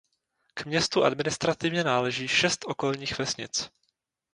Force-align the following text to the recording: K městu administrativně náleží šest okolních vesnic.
K 0.53 0.65
městu 0.65 1.03
administrativně 1.03 1.83
náleží 1.83 2.27
šest 2.27 2.65
okolních 2.67 3.19
vesnic. 3.19 3.69